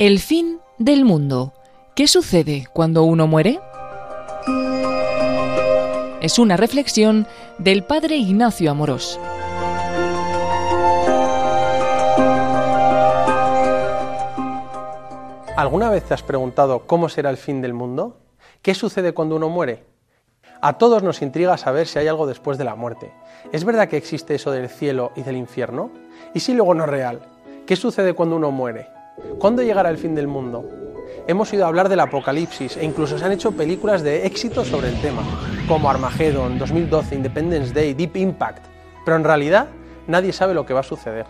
[0.00, 1.52] El fin del mundo.
[1.94, 3.60] ¿Qué sucede cuando uno muere?
[6.22, 7.26] Es una reflexión
[7.58, 9.20] del padre Ignacio Amorós.
[15.54, 18.22] ¿Alguna vez te has preguntado cómo será el fin del mundo?
[18.62, 19.84] ¿Qué sucede cuando uno muere?
[20.62, 23.12] A todos nos intriga saber si hay algo después de la muerte.
[23.52, 25.90] ¿Es verdad que existe eso del cielo y del infierno?
[26.32, 27.20] ¿Y si luego no es real?
[27.66, 28.99] ¿Qué sucede cuando uno muere?
[29.38, 30.68] ¿Cuándo llegará el fin del mundo?
[31.26, 34.88] Hemos ido a hablar del apocalipsis e incluso se han hecho películas de éxito sobre
[34.88, 35.22] el tema,
[35.68, 38.64] como Armageddon, 2012, Independence Day, Deep Impact,
[39.04, 39.68] pero en realidad
[40.06, 41.26] nadie sabe lo que va a suceder.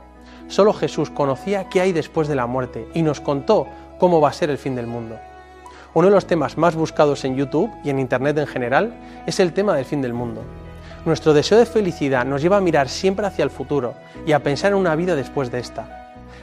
[0.49, 3.67] Solo Jesús conocía qué hay después de la muerte y nos contó
[3.99, 5.19] cómo va a ser el fin del mundo.
[5.93, 8.95] Uno de los temas más buscados en YouTube y en Internet en general
[9.27, 10.43] es el tema del fin del mundo.
[11.05, 13.95] Nuestro deseo de felicidad nos lleva a mirar siempre hacia el futuro
[14.27, 16.00] y a pensar en una vida después de esta.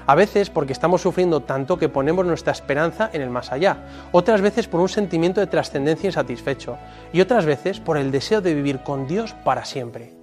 [0.08, 4.40] A veces porque estamos sufriendo tanto que ponemos nuestra esperanza en el más allá, otras
[4.40, 6.78] veces por un sentimiento de trascendencia insatisfecho
[7.12, 10.14] y otras veces por el deseo de vivir con Dios para siempre.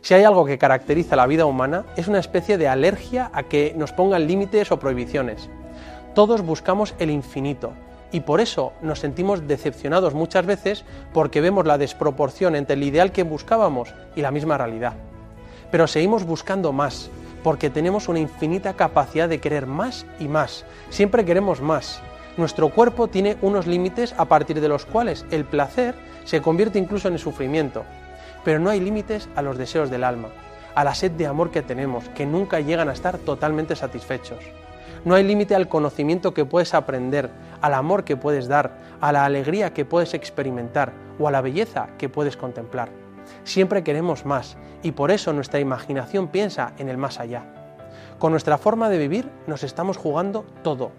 [0.00, 3.72] Si hay algo que caracteriza la vida humana es una especie de alergia a que
[3.76, 5.48] nos pongan límites o prohibiciones.
[6.16, 7.74] Todos buscamos el infinito
[8.10, 13.12] y por eso nos sentimos decepcionados muchas veces porque vemos la desproporción entre el ideal
[13.12, 14.94] que buscábamos y la misma realidad.
[15.70, 17.08] Pero seguimos buscando más,
[17.42, 20.64] porque tenemos una infinita capacidad de querer más y más.
[20.90, 22.00] Siempre queremos más.
[22.36, 27.08] Nuestro cuerpo tiene unos límites a partir de los cuales el placer se convierte incluso
[27.08, 27.84] en el sufrimiento.
[28.44, 30.28] Pero no hay límites a los deseos del alma,
[30.74, 34.38] a la sed de amor que tenemos, que nunca llegan a estar totalmente satisfechos.
[35.04, 39.24] No hay límite al conocimiento que puedes aprender, al amor que puedes dar, a la
[39.24, 43.01] alegría que puedes experimentar o a la belleza que puedes contemplar.
[43.44, 47.44] Siempre queremos más y por eso nuestra imaginación piensa en el más allá.
[48.18, 50.92] Con nuestra forma de vivir nos estamos jugando todo.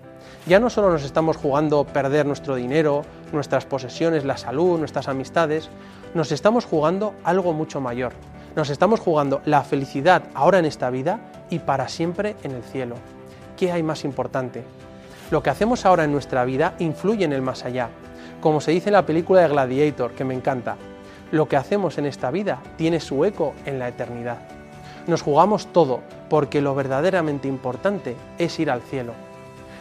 [0.46, 5.70] Ya no solo nos estamos jugando perder nuestro dinero, nuestras posesiones, la salud, nuestras amistades,
[6.14, 8.14] nos estamos jugando algo mucho mayor.
[8.56, 12.96] Nos estamos jugando la felicidad ahora en esta vida y para siempre en el cielo.
[13.58, 14.64] ¿Qué hay más importante?
[15.32, 17.90] Lo que hacemos ahora en nuestra vida influye en el más allá.
[18.42, 20.76] Como se dice en la película de Gladiator, que me encanta,
[21.34, 24.38] lo que hacemos en esta vida tiene su eco en la eternidad.
[25.08, 29.14] Nos jugamos todo porque lo verdaderamente importante es ir al cielo.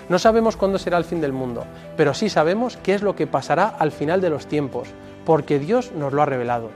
[0.08, 1.64] No sabemos cuándo será el fin del mundo,
[1.94, 4.88] pero sí sabemos qué es lo que pasará al final de los tiempos,
[5.26, 6.70] porque Dios nos lo ha revelado.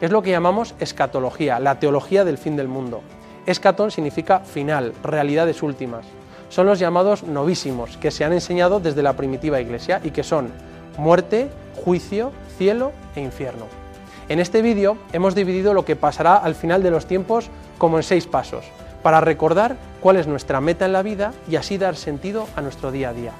[0.00, 3.02] Es lo que llamamos escatología, la teología del fin del mundo.
[3.44, 6.06] Escatón significa final, realidades últimas.
[6.48, 10.48] Son los llamados novísimos, que se han enseñado desde la primitiva iglesia y que son
[10.96, 11.50] muerte,
[11.84, 13.83] juicio, cielo e infierno.
[14.26, 18.02] En este vídeo hemos dividido lo que pasará al final de los tiempos como en
[18.02, 18.64] seis pasos,
[19.02, 22.90] para recordar cuál es nuestra meta en la vida y así dar sentido a nuestro
[22.90, 23.32] día a día.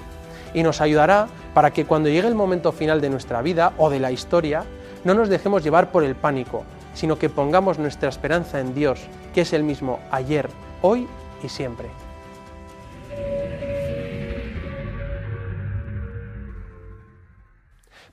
[0.52, 3.98] Y nos ayudará para que cuando llegue el momento final de nuestra vida o de
[3.98, 4.64] la historia,
[5.04, 9.00] no nos dejemos llevar por el pánico, sino que pongamos nuestra esperanza en Dios,
[9.34, 10.50] que es el mismo ayer,
[10.82, 11.08] hoy
[11.42, 11.88] y siempre.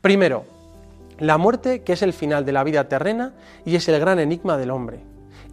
[0.02, 0.46] Primero,
[1.22, 4.58] la muerte, que es el final de la vida terrena y es el gran enigma
[4.58, 5.04] del hombre.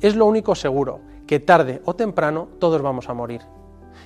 [0.01, 3.43] Es lo único seguro, que tarde o temprano todos vamos a morir.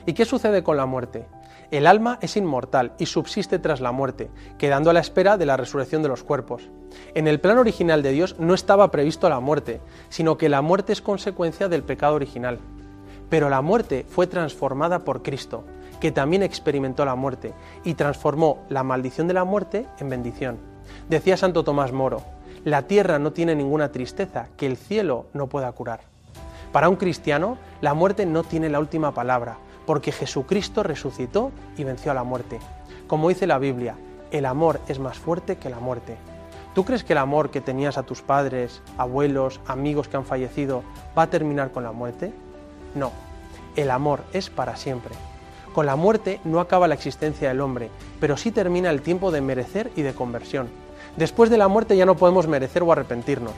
[0.05, 1.25] ¿Y qué sucede con la muerte?
[1.71, 4.28] El alma es inmortal y subsiste tras la muerte,
[4.59, 6.69] quedando a la espera de la resurrección de los cuerpos.
[7.15, 10.93] En el plan original de Dios no estaba previsto la muerte, sino que la muerte
[10.93, 12.59] es consecuencia del pecado original.
[13.31, 15.62] Pero la muerte fue transformada por Cristo,
[16.00, 20.72] que también experimentó la muerte y transformó la maldición de la muerte en bendición.
[21.09, 22.22] Decía Santo Tomás Moro,
[22.65, 26.00] la tierra no tiene ninguna tristeza que el cielo no pueda curar.
[26.72, 32.12] Para un cristiano, la muerte no tiene la última palabra, porque Jesucristo resucitó y venció
[32.12, 32.60] a la muerte.
[33.06, 33.97] Como dice la Biblia,
[34.31, 36.16] el amor es más fuerte que la muerte.
[36.75, 40.82] ¿Tú crees que el amor que tenías a tus padres, abuelos, amigos que han fallecido
[41.16, 42.32] va a terminar con la muerte?
[42.94, 43.11] No,
[43.76, 45.14] el amor es para siempre.
[45.72, 47.88] Con la muerte no acaba la existencia del hombre,
[48.20, 50.69] pero sí termina el tiempo de merecer y de conversión.
[51.16, 53.54] Después de la muerte ya no podemos merecer o arrepentirnos.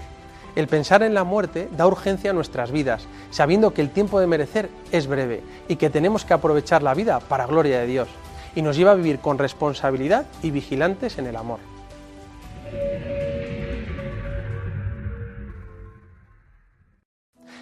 [0.55, 4.28] El pensar en la muerte da urgencia a nuestras vidas, sabiendo que el tiempo de
[4.28, 8.08] merecer es breve y que tenemos que aprovechar la vida para gloria de Dios,
[8.55, 11.58] y nos lleva a vivir con responsabilidad y vigilantes en el amor.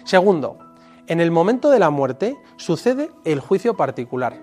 [0.03, 0.57] Segundo,
[1.07, 4.39] en el momento de la muerte sucede el juicio particular.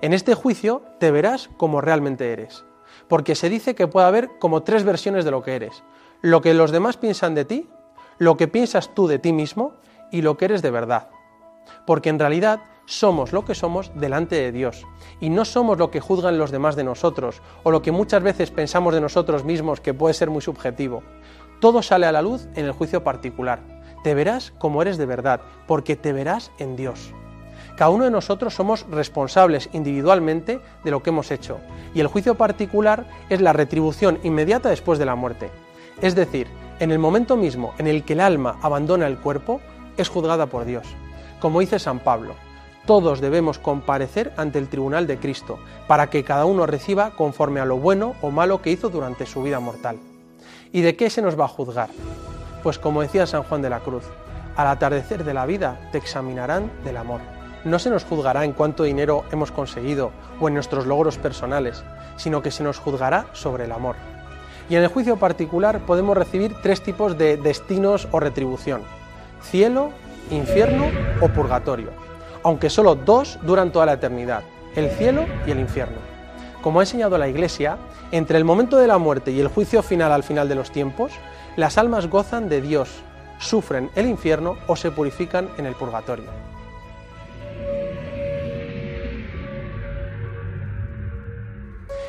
[0.00, 2.64] En este juicio te verás como realmente eres
[3.08, 5.82] porque se dice que puede haber como tres versiones de lo que eres.
[6.20, 7.68] Lo que los demás piensan de ti,
[8.18, 9.74] lo que piensas tú de ti mismo
[10.10, 11.08] y lo que eres de verdad.
[11.86, 14.86] Porque en realidad somos lo que somos delante de Dios
[15.20, 18.50] y no somos lo que juzgan los demás de nosotros o lo que muchas veces
[18.50, 21.02] pensamos de nosotros mismos que puede ser muy subjetivo.
[21.60, 23.81] Todo sale a la luz en el juicio particular.
[24.02, 27.12] Te verás como eres de verdad, porque te verás en Dios.
[27.76, 31.58] Cada uno de nosotros somos responsables individualmente de lo que hemos hecho
[31.94, 35.50] y el juicio particular es la retribución inmediata después de la muerte.
[36.00, 36.46] Es decir,
[36.80, 39.60] en el momento mismo en el que el alma abandona el cuerpo,
[39.96, 40.86] es juzgada por Dios.
[41.40, 42.34] Como dice San Pablo,
[42.86, 47.64] todos debemos comparecer ante el tribunal de Cristo, para que cada uno reciba conforme a
[47.64, 49.98] lo bueno o malo que hizo durante su vida mortal.
[50.72, 51.90] ¿Y de qué se nos va a juzgar?
[52.62, 54.04] Pues como decía San Juan de la Cruz,
[54.56, 57.20] al atardecer de la vida te examinarán del amor.
[57.64, 60.10] No se nos juzgará en cuánto dinero hemos conseguido
[60.40, 61.84] o en nuestros logros personales,
[62.16, 63.96] sino que se nos juzgará sobre el amor.
[64.68, 68.82] Y en el juicio particular podemos recibir tres tipos de destinos o retribución,
[69.42, 69.90] cielo,
[70.30, 70.86] infierno
[71.20, 71.90] o purgatorio
[72.42, 74.42] aunque solo dos duran toda la eternidad,
[74.74, 75.98] el cielo y el infierno.
[76.60, 77.76] Como ha enseñado la Iglesia,
[78.10, 81.12] entre el momento de la muerte y el juicio final al final de los tiempos,
[81.56, 82.88] las almas gozan de Dios,
[83.38, 86.30] sufren el infierno o se purifican en el purgatorio.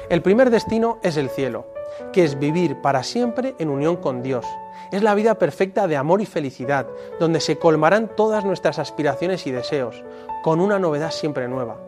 [0.09, 1.67] El primer destino es el cielo,
[2.11, 4.45] que es vivir para siempre en unión con Dios.
[4.91, 6.87] Es la vida perfecta de amor y felicidad,
[7.19, 10.03] donde se colmarán todas nuestras aspiraciones y deseos,
[10.43, 11.79] con una novedad siempre nueva.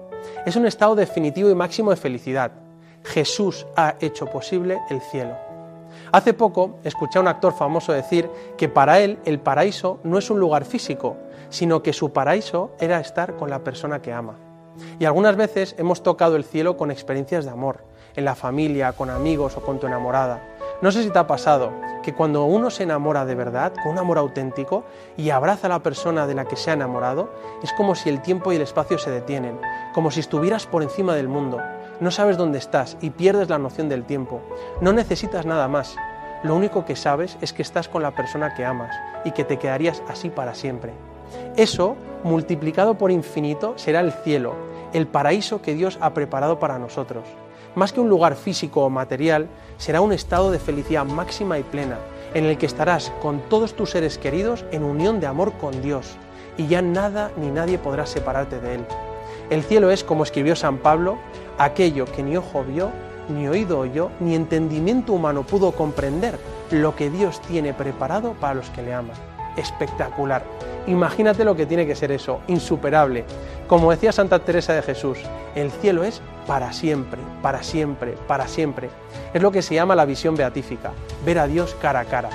[0.45, 2.51] Es un estado definitivo y máximo de felicidad.
[3.03, 5.44] Jesús ha hecho posible el cielo.
[6.15, 10.29] Hace poco escuché a un actor famoso decir que para él el paraíso no es
[10.29, 11.17] un lugar físico,
[11.49, 14.37] sino que su paraíso era estar con la persona que ama.
[14.97, 17.83] Y algunas veces hemos tocado el cielo con experiencias de amor,
[18.15, 20.41] en la familia, con amigos o con tu enamorada.
[20.81, 23.99] No sé si te ha pasado que cuando uno se enamora de verdad, con un
[23.99, 24.85] amor auténtico,
[25.17, 27.29] y abraza a la persona de la que se ha enamorado,
[27.61, 29.59] es como si el tiempo y el espacio se detienen,
[29.93, 31.59] como si estuvieras por encima del mundo.
[31.99, 34.41] No sabes dónde estás y pierdes la noción del tiempo.
[34.81, 35.95] No necesitas nada más.
[36.43, 39.57] Lo único que sabes es que estás con la persona que amas y que te
[39.57, 40.93] quedarías así para siempre.
[41.55, 44.53] Eso, multiplicado por infinito, será el cielo,
[44.93, 47.23] el paraíso que Dios ha preparado para nosotros
[47.75, 51.97] más que un lugar físico o material, será un estado de felicidad máxima y plena,
[52.33, 56.15] en el que estarás con todos tus seres queridos en unión de amor con Dios,
[56.57, 58.85] y ya nada ni nadie podrá separarte de Él.
[59.49, 61.17] El cielo es, como escribió San Pablo,
[61.57, 62.91] aquello que ni ojo vio,
[63.29, 66.37] ni oído oyó, ni entendimiento humano pudo comprender
[66.71, 69.15] lo que Dios tiene preparado para los que le aman.
[69.57, 70.43] Espectacular.
[70.87, 73.23] Imagínate lo que tiene que ser eso, insuperable.
[73.67, 75.17] Como decía Santa Teresa de Jesús,
[75.55, 78.89] el cielo es para siempre, para siempre, para siempre.
[79.33, 80.91] Es lo que se llama la visión beatífica,
[81.25, 82.29] ver a Dios cara a cara.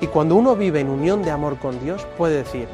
[0.00, 2.68] Y cuando uno vive en unión de amor con Dios, puede decir,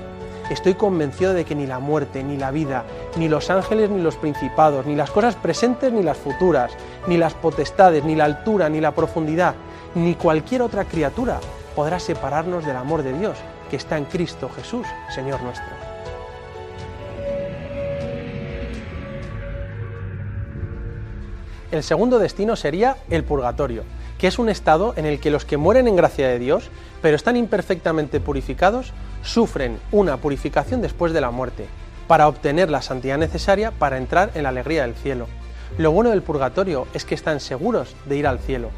[0.51, 2.85] estoy convencido de que ni la muerte, ni la vida,
[3.17, 6.73] ni los ángeles, ni los principados, ni las cosas presentes, ni las futuras,
[7.07, 9.55] ni las potestades, ni la altura, ni la profundidad,
[9.95, 11.41] ni cualquier otra criatura
[11.75, 13.39] podrá separarnos del amor de Dios
[13.71, 15.67] que está en Cristo Jesús, Señor nuestro.
[21.71, 23.83] El segundo destino sería el purgatorio,
[24.19, 26.71] que es un estado en el que los que mueren en gracia de Dios,
[27.03, 31.67] pero están imperfectamente purificados, sufren una purificación después de la muerte,
[32.09, 35.29] para obtener la santidad necesaria para entrar en la alegría del cielo.
[35.77, 38.71] Lo bueno del purgatorio es que están seguros de ir al cielo,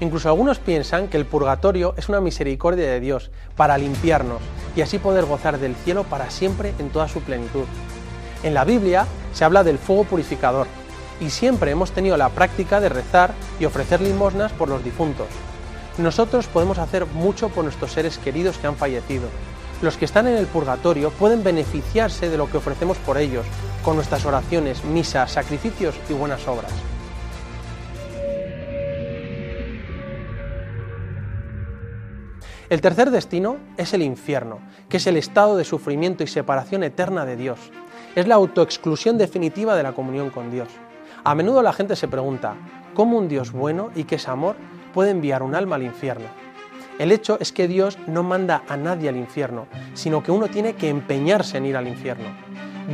[0.00, 4.42] Incluso algunos piensan que el purgatorio es una misericordia de Dios para limpiarnos
[4.74, 7.64] y así poder gozar del cielo para siempre en toda su plenitud.
[8.42, 10.66] En la Biblia se habla del fuego purificador
[11.20, 15.28] y siempre hemos tenido la práctica de rezar y ofrecer limosnas por los difuntos.
[15.96, 19.28] Nosotros podemos hacer mucho por nuestros seres queridos que han fallecido.
[19.82, 23.44] Los que están en el purgatorio pueden beneficiarse de lo que ofrecemos por ellos,
[23.84, 26.72] con nuestras oraciones, misas, sacrificios y buenas obras.
[32.70, 37.26] El tercer destino es el infierno, que es el estado de sufrimiento y separación eterna
[37.26, 37.58] de Dios.
[38.16, 40.68] Es la autoexclusión definitiva de la comunión con Dios.
[41.24, 42.54] A menudo la gente se pregunta,
[42.94, 44.56] ¿cómo un Dios bueno y que es amor
[44.94, 46.43] puede enviar un alma al infierno?
[46.98, 50.74] El hecho es que Dios no manda a nadie al infierno, sino que uno tiene
[50.74, 52.28] que empeñarse en ir al infierno.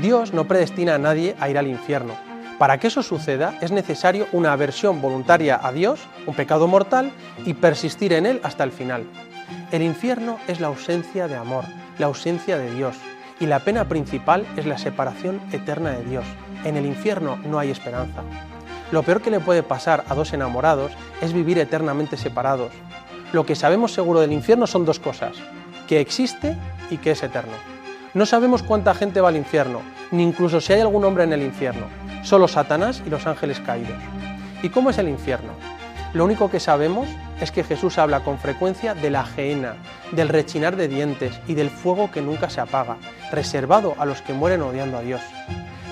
[0.00, 2.14] Dios no predestina a nadie a ir al infierno.
[2.58, 7.12] Para que eso suceda es necesario una aversión voluntaria a Dios, un pecado mortal,
[7.44, 9.04] y persistir en él hasta el final.
[9.70, 11.64] El infierno es la ausencia de amor,
[11.98, 12.96] la ausencia de Dios,
[13.38, 16.24] y la pena principal es la separación eterna de Dios.
[16.64, 18.22] En el infierno no hay esperanza.
[18.92, 22.72] Lo peor que le puede pasar a dos enamorados es vivir eternamente separados.
[23.32, 25.36] Lo que sabemos seguro del infierno son dos cosas,
[25.86, 26.56] que existe
[26.90, 27.52] y que es eterno.
[28.12, 31.42] No sabemos cuánta gente va al infierno, ni incluso si hay algún hombre en el
[31.42, 31.86] infierno,
[32.24, 34.02] solo Satanás y los ángeles caídos.
[34.62, 35.52] ¿Y cómo es el infierno?
[36.12, 37.08] Lo único que sabemos
[37.40, 39.76] es que Jesús habla con frecuencia de la gehenna,
[40.10, 42.96] del rechinar de dientes y del fuego que nunca se apaga,
[43.30, 45.20] reservado a los que mueren odiando a Dios.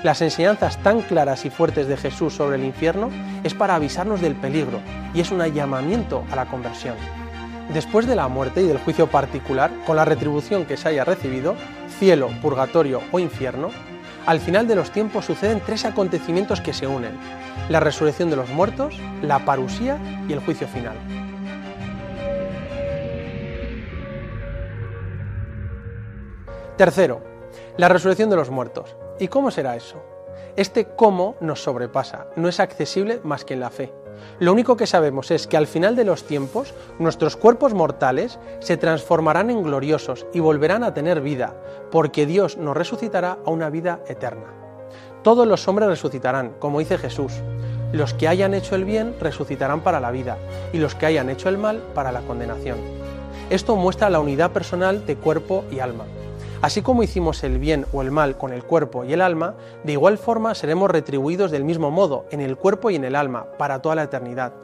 [0.03, 3.11] Las enseñanzas tan claras y fuertes de Jesús sobre el infierno
[3.45, 4.81] es para avisarnos del peligro
[5.15, 6.97] y es un llamamiento a la conversión.
[7.73, 11.55] Después de la muerte y del juicio particular, con la retribución que se haya recibido,
[11.99, 13.71] cielo, purgatorio o infierno,
[14.25, 17.13] al final de los tiempos suceden tres acontecimientos que se unen,
[17.69, 19.99] la resurrección de los muertos, la parusía
[20.29, 20.97] y el juicio final.
[26.79, 27.23] Tercero,
[27.77, 28.97] la resurrección de los muertos.
[29.19, 30.03] ¿Y cómo será eso?
[30.57, 33.93] Este cómo nos sobrepasa, no es accesible más que en la fe.
[34.41, 38.77] Lo único que sabemos es que al final de los tiempos nuestros cuerpos mortales se
[38.77, 41.55] transformarán en gloriosos y volverán a tener vida,
[41.91, 44.55] porque Dios nos resucitará a una vida eterna.
[45.23, 47.33] Todos los hombres resucitarán, como dice Jesús.
[47.93, 50.37] Los que hayan hecho el bien resucitarán para la vida
[50.73, 52.79] y los que hayan hecho el mal para la condenación.
[53.51, 56.05] Esto muestra la unidad personal de cuerpo y alma.
[56.61, 59.93] Así como hicimos el bien o el mal con el cuerpo y el alma, de
[59.93, 63.81] igual forma seremos retribuidos del mismo modo en el cuerpo y en el alma para
[63.81, 64.55] toda la eternidad.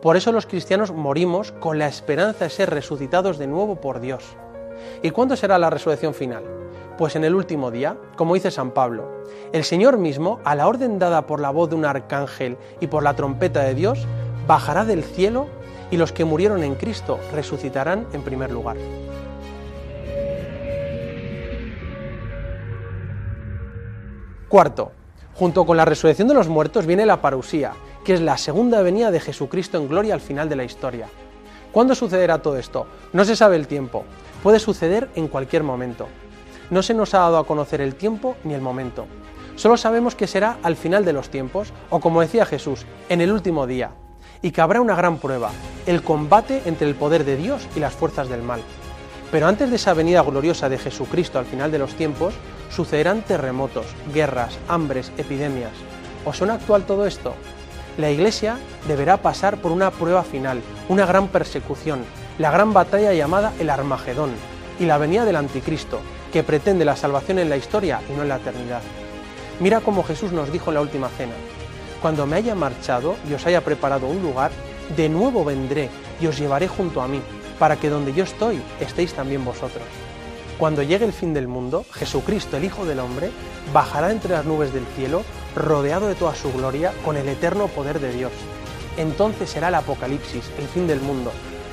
[0.00, 4.24] Por eso los cristianos morimos con la esperanza de ser resucitados de nuevo por Dios.
[5.02, 6.44] ¿Y cuándo será la resurrección final?
[6.96, 10.98] Pues en el último día, como dice San Pablo, el Señor mismo, a la orden
[10.98, 14.06] dada por la voz de un arcángel y por la trompeta de Dios,
[14.46, 15.48] bajará del cielo
[15.90, 18.76] y los que murieron en Cristo resucitarán en primer lugar.
[24.54, 24.92] Cuarto,
[25.34, 27.72] junto con la resurrección de los muertos viene la parusía,
[28.04, 31.08] que es la segunda venida de Jesucristo en gloria al final de la historia.
[31.72, 32.86] ¿Cuándo sucederá todo esto?
[33.12, 34.04] No se sabe el tiempo,
[34.44, 36.06] puede suceder en cualquier momento.
[36.70, 39.06] No se nos ha dado a conocer el tiempo ni el momento.
[39.56, 43.32] Solo sabemos que será al final de los tiempos, o como decía Jesús, en el
[43.32, 43.90] último día,
[44.40, 45.50] y que habrá una gran prueba,
[45.84, 48.60] el combate entre el poder de Dios y las fuerzas del mal.
[49.32, 52.34] Pero antes de esa venida gloriosa de Jesucristo al final de los tiempos,
[52.74, 55.72] sucederán terremotos, guerras, hambres, epidemias.
[56.24, 57.34] ¿Os suena actual todo esto?
[57.96, 62.04] La Iglesia deberá pasar por una prueba final, una gran persecución,
[62.38, 64.30] la gran batalla llamada el Armagedón
[64.80, 66.00] y la venida del Anticristo,
[66.32, 68.82] que pretende la salvación en la historia y no en la eternidad.
[69.60, 71.34] Mira como Jesús nos dijo en la última cena,
[72.02, 74.50] cuando me haya marchado y os haya preparado un lugar,
[74.96, 75.90] de nuevo vendré
[76.20, 77.22] y os llevaré junto a mí,
[77.60, 79.84] para que donde yo estoy estéis también vosotros.
[80.58, 83.30] Cuando llegue el fin del mundo, Jesucristo, el Hijo del Hombre,
[83.72, 85.24] bajará entre las nubes del cielo,
[85.56, 88.32] rodeado de toda su gloria, con el eterno poder de Dios.
[88.96, 91.32] Entonces será el Apocalipsis, el fin del mundo,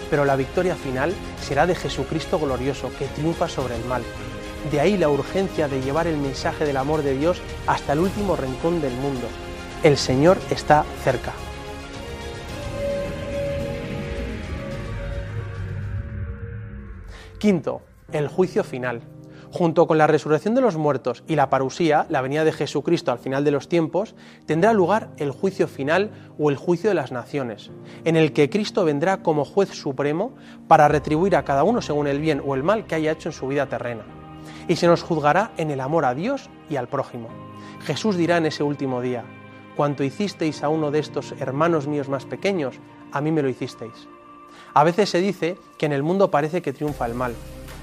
[0.10, 4.02] pero la victoria final será de Jesucristo glorioso, que triunfa sobre el mal.
[4.72, 8.36] De ahí la urgencia de llevar el mensaje del amor de Dios hasta el último
[8.36, 9.28] rincón del mundo.
[9.84, 11.34] El Señor está cerca.
[17.38, 17.82] Quinto,
[18.12, 19.02] el juicio final.
[19.52, 23.20] Junto con la resurrección de los muertos y la parusía, la venida de Jesucristo al
[23.20, 24.16] final de los tiempos,
[24.46, 27.70] tendrá lugar el juicio final o el juicio de las naciones,
[28.06, 30.34] en el que Cristo vendrá como juez supremo
[30.70, 33.34] para retribuir a cada uno según el bien o el mal que haya hecho en
[33.34, 34.04] su vida terrena.
[34.70, 37.28] Y se nos juzgará en el amor a Dios y al prójimo.
[37.82, 39.26] Jesús dirá en ese último día,
[39.76, 42.80] cuanto hicisteis a uno de estos hermanos míos más pequeños,
[43.12, 44.08] a mí me lo hicisteis.
[44.74, 47.34] A veces se dice que en el mundo parece que triunfa el mal,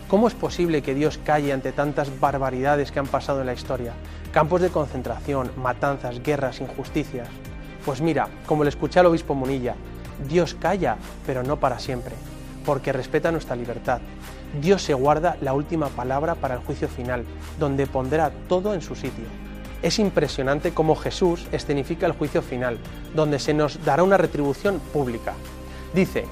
[0.09, 3.93] ¿Cómo es posible que Dios calle ante tantas barbaridades que han pasado en la historia?
[4.33, 7.29] Campos de concentración, matanzas, guerras, injusticias.
[7.85, 9.75] Pues mira, como le escuché al obispo Munilla,
[10.27, 10.97] Dios calla,
[11.27, 12.15] pero no para siempre,
[12.65, 14.01] porque respeta nuestra libertad.
[14.63, 17.25] Dios se guarda la última palabra para el juicio final,
[17.59, 19.27] donde pondrá todo en su sitio.
[19.83, 22.79] Es impresionante cómo Jesús escenifica el juicio final,
[23.15, 25.35] donde se nos dará una retribución pública.
[25.95, 26.25] Dice,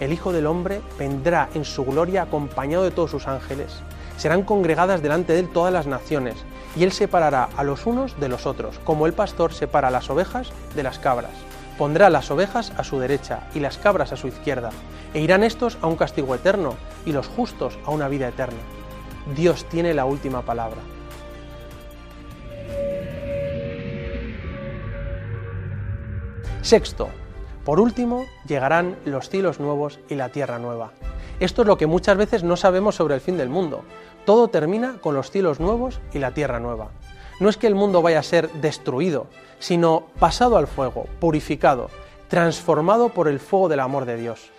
[0.00, 3.80] el Hijo del Hombre vendrá en su gloria acompañado de todos sus ángeles.
[4.16, 6.36] Serán congregadas delante de él todas las naciones,
[6.76, 10.50] y él separará a los unos de los otros, como el pastor separa las ovejas
[10.74, 11.32] de las cabras.
[11.78, 14.70] Pondrá las ovejas a su derecha y las cabras a su izquierda,
[15.12, 16.74] e irán estos a un castigo eterno
[17.04, 18.60] y los justos a una vida eterna.
[19.34, 20.78] Dios tiene la última palabra.
[26.62, 27.10] Sexto,
[27.64, 30.92] por último, llegarán los cielos nuevos y la tierra nueva.
[31.40, 33.82] Esto es lo que muchas veces no sabemos sobre el fin del mundo.
[34.24, 36.90] Todo termina con los cielos nuevos y la tierra nueva.
[37.40, 39.26] No es que el mundo vaya a ser destruido,
[39.58, 41.90] sino pasado al fuego, purificado,
[42.28, 44.50] transformado por el fuego del amor de Dios.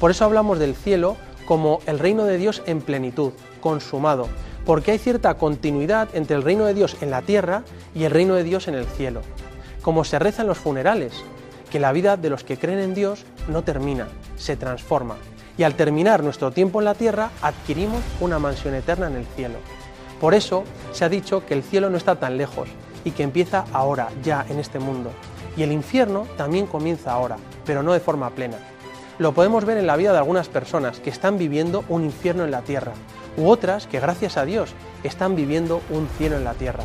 [0.00, 4.28] Por eso hablamos del cielo como el reino de Dios en plenitud, consumado,
[4.66, 7.62] porque hay cierta continuidad entre el reino de Dios en la tierra
[7.94, 9.22] y el reino de Dios en el cielo.
[9.80, 11.24] Como se reza en los funerales,
[11.70, 15.16] que la vida de los que creen en Dios no termina, se transforma.
[15.56, 19.58] Y al terminar nuestro tiempo en la tierra, adquirimos una mansión eterna en el cielo.
[20.20, 22.68] Por eso se ha dicho que el cielo no está tan lejos
[23.04, 25.10] y que empieza ahora, ya en este mundo.
[25.56, 28.58] Y el infierno también comienza ahora, pero no de forma plena.
[29.18, 32.52] Lo podemos ver en la vida de algunas personas que están viviendo un infierno en
[32.52, 32.92] la tierra,
[33.36, 36.84] u otras que gracias a Dios están viviendo un cielo en la tierra.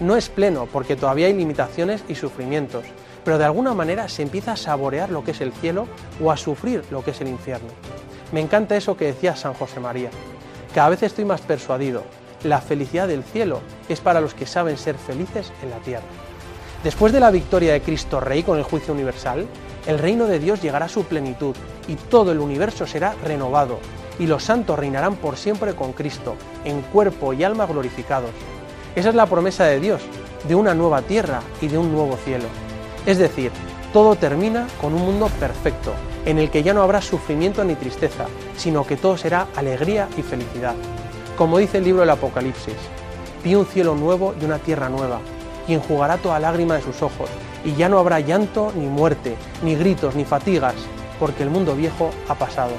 [0.00, 2.84] No es pleno porque todavía hay limitaciones y sufrimientos,
[3.24, 5.88] pero de alguna manera se empieza a saborear lo que es el cielo
[6.22, 7.68] o a sufrir lo que es el infierno.
[8.32, 10.10] Me encanta eso que decía San José María.
[10.74, 12.02] Cada vez estoy más persuadido
[12.44, 16.04] la felicidad del cielo es para los que saben ser felices en la tierra.
[16.82, 19.46] Después de la victoria de Cristo Rey con el juicio universal,
[19.86, 21.56] el reino de Dios llegará a su plenitud
[21.88, 23.78] y todo el universo será renovado,
[24.18, 28.30] y los santos reinarán por siempre con Cristo, en cuerpo y alma glorificados.
[28.94, 30.02] Esa es la promesa de Dios,
[30.46, 32.44] de una nueva tierra y de un nuevo cielo.
[33.06, 33.52] Es decir,
[33.92, 35.92] todo termina con un mundo perfecto,
[36.24, 40.22] en el que ya no habrá sufrimiento ni tristeza, sino que todo será alegría y
[40.22, 40.74] felicidad.
[41.36, 42.74] Como dice el libro del Apocalipsis,
[43.42, 45.20] vi un cielo nuevo y una tierra nueva,
[45.68, 47.28] y enjugará toda lágrima de sus ojos,
[47.64, 50.74] y ya no habrá llanto, ni muerte, ni gritos, ni fatigas,
[51.20, 52.72] porque el mundo viejo ha pasado.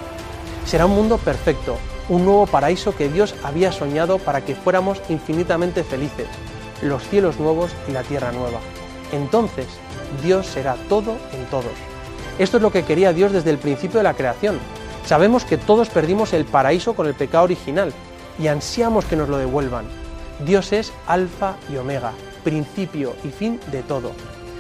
[0.66, 1.78] Será un mundo perfecto,
[2.10, 6.28] un nuevo paraíso que Dios había soñado para que fuéramos infinitamente felices,
[6.82, 8.60] los cielos nuevos y la tierra nueva.
[9.12, 9.68] Entonces,
[10.24, 11.74] Dios será todo en todos.
[12.40, 14.60] Esto es lo que quería Dios desde el principio de la creación.
[15.06, 17.94] Sabemos que todos perdimos el paraíso con el pecado original,
[18.40, 19.86] y ansiamos que nos lo devuelvan.
[20.46, 22.12] Dios es alfa y omega,
[22.44, 24.12] principio y fin de todo.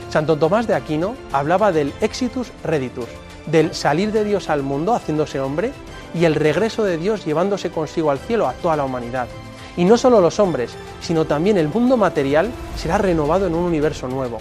[0.10, 3.08] Santo Tomás de Aquino hablaba del exitus reditus,
[3.48, 5.72] del salir de Dios al mundo haciéndose hombre
[6.14, 9.28] y el regreso de Dios llevándose consigo al cielo a toda la humanidad.
[9.78, 14.08] Y no solo los hombres, sino también el mundo material será renovado en un universo
[14.08, 14.40] nuevo.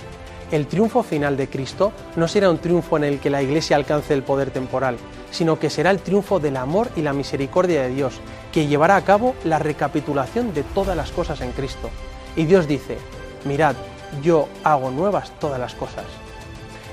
[0.51, 4.15] El triunfo final de Cristo no será un triunfo en el que la Iglesia alcance
[4.15, 4.97] el poder temporal,
[5.31, 8.15] sino que será el triunfo del amor y la misericordia de Dios,
[8.53, 11.91] que llevará a cabo la recapitulación de todas las cosas en Cristo.
[12.37, 12.99] Y Dios dice,
[13.45, 13.75] mirad,
[14.23, 16.05] yo hago nuevas todas las cosas.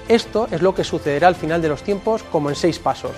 [0.07, 3.11] Esto es lo que sucederá al final de los tiempos como en seis pasos.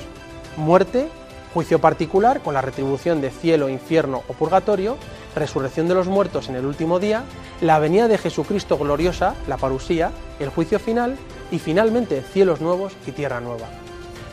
[0.58, 1.08] Muerte,
[1.54, 4.98] juicio particular con la retribución de cielo, infierno o purgatorio,
[5.36, 7.24] resurrección de los muertos en el último día,
[7.62, 11.16] la venida de Jesucristo gloriosa, la parusía, el juicio final
[11.52, 13.68] y finalmente cielos nuevos y tierra nueva.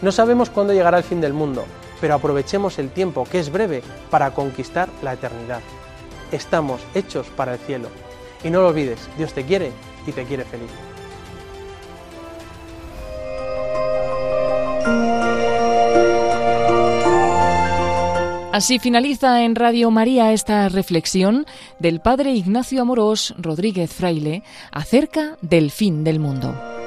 [0.02, 1.64] No sabemos cuándo llegará el fin del mundo,
[2.00, 5.60] pero aprovechemos el tiempo, que es breve, para conquistar la eternidad.
[6.32, 7.88] Estamos hechos para el cielo.
[8.42, 9.72] Y no lo olvides, Dios te quiere
[10.06, 10.89] y te quiere feliz.
[18.52, 21.46] Así finaliza en Radio María esta reflexión
[21.78, 26.79] del Padre Ignacio Amorós Rodríguez Fraile acerca del fin del mundo.